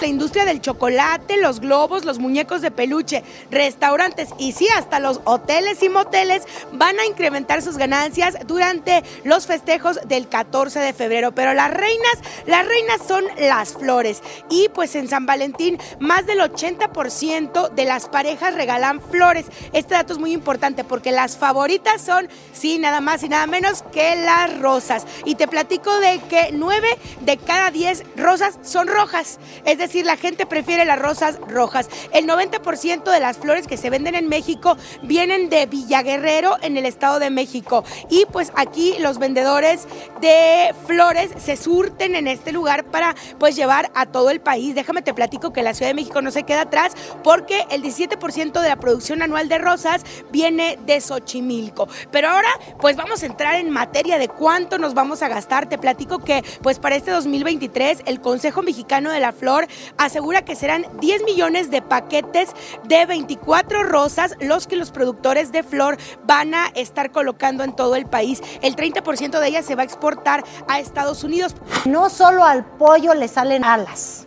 [0.00, 5.20] La industria del chocolate, los globos, los muñecos de peluche, restaurantes y sí, hasta los
[5.24, 6.42] hoteles y moteles
[6.72, 11.32] van a incrementar sus ganancias durante los festejos del 14 de febrero.
[11.32, 14.22] Pero las reinas, las reinas son las flores.
[14.50, 19.46] Y pues en San Valentín, más del 80% de las parejas regalan flores.
[19.72, 23.82] Este dato es muy importante porque las favoritas son, sí, nada más y nada menos
[23.92, 25.06] que las rosas.
[25.24, 29.38] Y te platico de que 9 de cada 10 rosas son rojas.
[29.64, 31.88] Es la gente prefiere las rosas rojas.
[32.12, 36.86] El 90% de las flores que se venden en México vienen de Villaguerrero en el
[36.86, 37.84] Estado de México.
[38.08, 39.86] Y pues aquí los vendedores
[40.20, 44.74] de flores se surten en este lugar para pues llevar a todo el país.
[44.74, 46.92] Déjame te platico que la Ciudad de México no se queda atrás
[47.22, 51.88] porque el 17% de la producción anual de rosas viene de Xochimilco.
[52.10, 52.48] Pero ahora
[52.80, 55.68] pues vamos a entrar en materia de cuánto nos vamos a gastar.
[55.68, 59.63] Te platico que pues para este 2023 el Consejo Mexicano de la Flor
[59.98, 62.50] asegura que serán 10 millones de paquetes
[62.84, 67.96] de 24 rosas los que los productores de flor van a estar colocando en todo
[67.96, 68.42] el país.
[68.62, 71.54] El 30% de ellas se va a exportar a Estados Unidos.
[71.84, 74.26] No solo al pollo le salen alas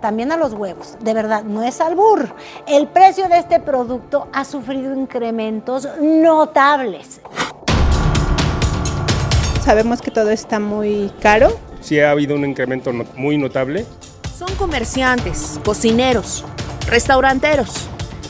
[0.00, 0.96] también a los huevos.
[1.00, 2.28] De verdad, no es albur.
[2.66, 7.20] El precio de este producto ha sufrido incrementos notables.
[9.64, 11.50] Sabemos que todo está muy caro.
[11.80, 13.86] Sí ha habido un incremento muy notable.
[14.38, 16.44] Son comerciantes, cocineros,
[16.86, 17.88] restauranteros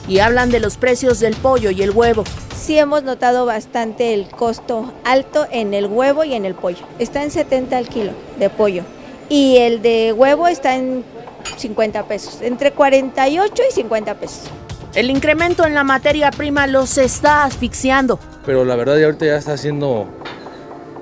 [0.09, 2.25] y hablan de los precios del pollo y el huevo.
[2.57, 6.79] Sí hemos notado bastante el costo alto en el huevo y en el pollo.
[6.99, 8.85] Está en 70 al kilo de pollo
[9.29, 11.05] y el de huevo está en
[11.59, 14.45] 50 pesos, entre 48 y 50 pesos.
[14.95, 18.19] El incremento en la materia prima los está asfixiando.
[18.47, 20.09] Pero la verdad ya ahorita ya está siendo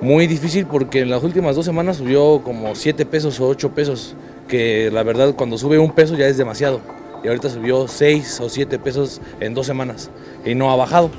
[0.01, 4.17] muy difícil porque en las últimas dos semanas subió como 7 pesos o 8 pesos
[4.47, 6.81] que la verdad cuando sube un peso ya es demasiado.
[7.23, 10.09] Y ahorita subió 6 o 7 pesos en dos semanas
[10.45, 11.09] y no ha bajado.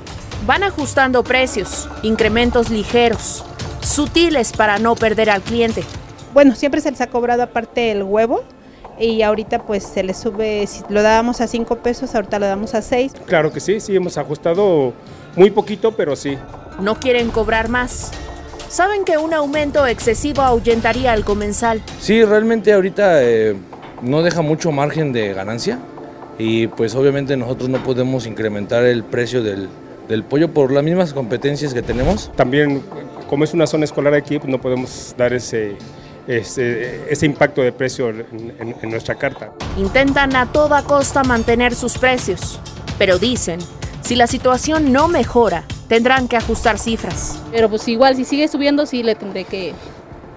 [0.45, 3.43] Van ajustando precios, incrementos ligeros,
[3.81, 5.83] sutiles para no perder al cliente.
[6.33, 8.43] Bueno, siempre se les ha cobrado aparte el huevo
[8.99, 12.75] y ahorita pues se le sube, si lo dábamos a 5 pesos, ahorita lo damos
[12.75, 13.13] a 6.
[13.25, 14.93] Claro que sí, sí, hemos ajustado
[15.35, 16.37] muy poquito, pero sí.
[16.79, 18.11] No quieren cobrar más
[18.69, 21.81] saben que un aumento excesivo ahuyentaría al comensal.
[21.99, 23.55] Sí, realmente ahorita eh,
[24.01, 25.79] no deja mucho margen de ganancia
[26.37, 29.69] y pues obviamente nosotros no podemos incrementar el precio del,
[30.29, 32.31] pollo por las mismas competencias que tenemos.
[32.35, 32.81] También
[33.27, 35.75] como es una zona escolar aquí, pues no podemos dar ese,
[36.27, 39.51] ese, impacto de precio en, en nuestra carta.
[39.77, 42.59] Intentan a toda costa mantener sus precios,
[42.97, 43.59] pero dicen,
[44.01, 47.41] si la situación no mejora, tendrán que ajustar cifras.
[47.51, 49.73] Pero pues igual, si sigue subiendo, sí le tendré que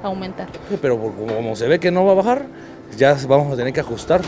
[0.02, 0.48] aumentar.
[0.80, 2.46] pero como se ve que no va a bajar,
[2.96, 4.22] ya vamos a tener que ajustar.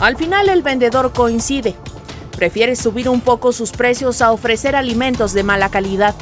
[0.00, 1.76] Al final el vendedor coincide.
[2.36, 6.14] Prefiere subir un poco sus precios a ofrecer alimentos de mala calidad.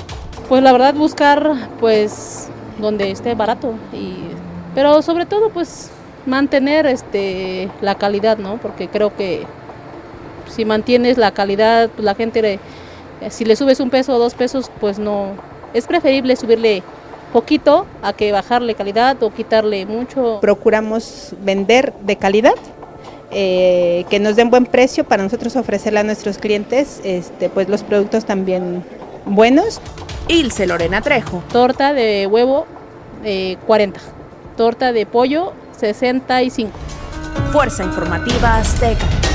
[0.49, 2.49] Pues la verdad buscar pues
[2.79, 4.17] donde esté barato y
[4.75, 5.91] pero sobre todo pues
[6.27, 8.59] mantener este la calidad, ¿no?
[8.59, 9.47] Porque creo que
[10.49, 12.59] si mantienes la calidad, pues la gente le,
[13.31, 15.33] si le subes un peso o dos pesos, pues no.
[15.75, 16.83] Es preferible subirle
[17.33, 20.39] poquito a que bajarle calidad o quitarle mucho.
[20.41, 22.55] Procuramos vender de calidad,
[23.31, 27.83] eh, que nos den buen precio para nosotros ofrecerle a nuestros clientes este, pues los
[27.83, 28.83] productos también
[29.27, 29.81] buenos.
[30.29, 31.43] Ilse Lorena Trejo.
[31.53, 32.67] Torta de huevo
[33.67, 34.01] 40.
[34.57, 36.71] Torta de pollo 65.
[37.53, 39.28] Fuerza Informativa Azteca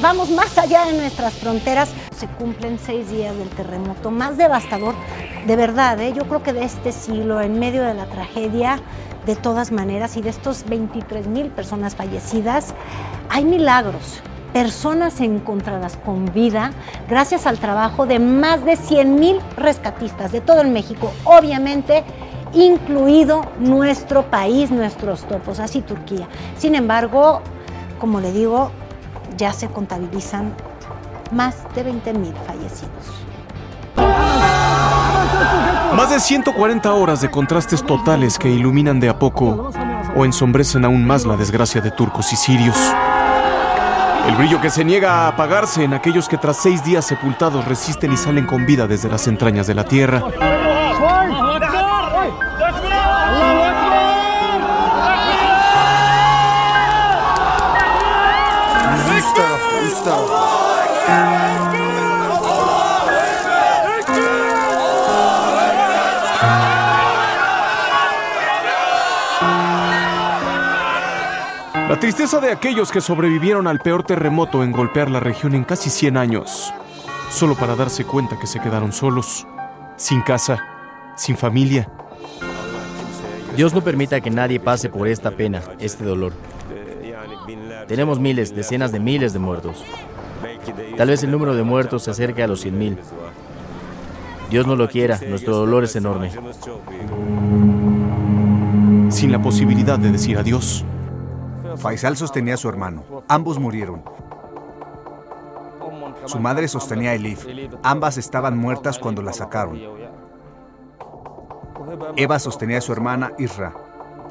[0.00, 1.90] vamos más allá de nuestras fronteras.
[2.16, 4.94] Se cumplen seis días del terremoto más devastador,
[5.46, 6.12] de verdad, ¿eh?
[6.14, 8.80] yo creo que de este siglo, en medio de la tragedia,
[9.26, 12.74] de todas maneras, y de estos 23 mil personas fallecidas,
[13.28, 14.20] hay milagros.
[14.52, 16.72] Personas encontradas con vida
[17.08, 22.02] gracias al trabajo de más de 100 mil rescatistas de todo el México, obviamente
[22.54, 26.26] incluido nuestro país, nuestros topos, así Turquía.
[26.56, 27.42] Sin embargo,
[27.98, 28.70] como le digo,
[29.36, 30.54] ya se contabilizan
[31.30, 33.28] más de 20 mil fallecidos.
[35.94, 39.70] Más de 140 horas de contrastes totales que iluminan de a poco
[40.14, 42.76] o ensombrecen aún más la desgracia de turcos y sirios.
[44.28, 48.12] El brillo que se niega a apagarse en aquellos que tras seis días sepultados resisten
[48.12, 50.22] y salen con vida desde las entrañas de la tierra.
[71.88, 75.88] La tristeza de aquellos que sobrevivieron al peor terremoto en golpear la región en casi
[75.88, 76.70] 100 años,
[77.30, 79.46] solo para darse cuenta que se quedaron solos,
[79.96, 80.62] sin casa,
[81.16, 81.88] sin familia.
[83.56, 86.34] Dios no permita que nadie pase por esta pena, este dolor.
[87.86, 89.82] Tenemos miles, decenas de miles de muertos.
[90.98, 92.98] Tal vez el número de muertos se acerque a los 100.000.
[94.50, 96.32] Dios no lo quiera, nuestro dolor es enorme.
[99.08, 100.84] Sin la posibilidad de decir adiós.
[101.78, 103.04] Faisal sostenía a su hermano.
[103.28, 104.02] Ambos murieron.
[106.26, 107.46] Su madre sostenía a Elif.
[107.82, 109.78] Ambas estaban muertas cuando la sacaron.
[112.16, 113.72] Eva sostenía a su hermana Isra,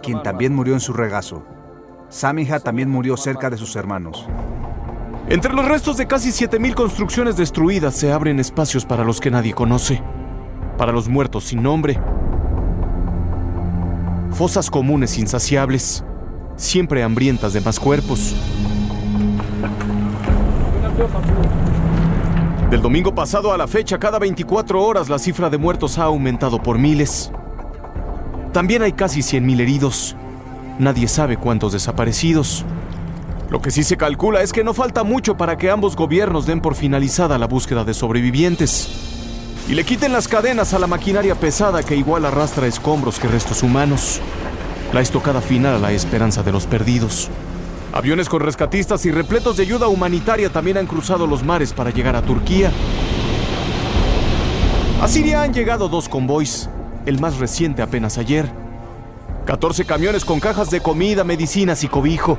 [0.03, 1.43] quien también murió en su regazo.
[2.09, 4.27] Samija también murió cerca de sus hermanos.
[5.29, 9.53] Entre los restos de casi 7.000 construcciones destruidas se abren espacios para los que nadie
[9.53, 10.01] conoce,
[10.77, 11.99] para los muertos sin nombre.
[14.31, 16.03] Fosas comunes insaciables,
[16.57, 18.35] siempre hambrientas de más cuerpos.
[22.69, 26.61] Del domingo pasado a la fecha, cada 24 horas la cifra de muertos ha aumentado
[26.61, 27.31] por miles.
[28.51, 30.15] También hay casi 100.000 heridos.
[30.77, 32.65] Nadie sabe cuántos desaparecidos.
[33.49, 36.59] Lo que sí se calcula es que no falta mucho para que ambos gobiernos den
[36.59, 38.89] por finalizada la búsqueda de sobrevivientes
[39.69, 43.63] y le quiten las cadenas a la maquinaria pesada que igual arrastra escombros que restos
[43.63, 44.21] humanos.
[44.93, 47.29] La estocada final a la esperanza de los perdidos.
[47.91, 52.15] Aviones con rescatistas y repletos de ayuda humanitaria también han cruzado los mares para llegar
[52.15, 52.71] a Turquía.
[55.01, 56.69] A Siria han llegado dos convoys,
[57.05, 58.49] el más reciente apenas ayer.
[59.45, 62.37] 14 camiones con cajas de comida, medicinas y cobijo.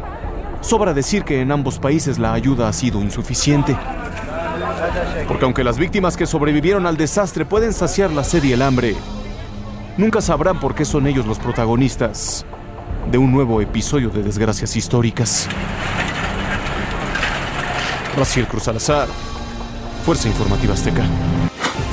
[0.63, 3.77] Sobra decir que en ambos países la ayuda ha sido insuficiente.
[5.29, 8.97] Porque aunque las víctimas que sobrevivieron al desastre pueden saciar la sed y el hambre,
[9.99, 12.47] nunca sabrán por qué son ellos los protagonistas
[13.11, 15.47] de un nuevo episodio de desgracias históricas.
[18.17, 19.09] Raciel Cruz Salazar,
[20.07, 21.05] Fuerza Informativa Azteca.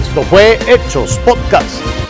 [0.01, 2.04] Esto fue Hechos Podcast.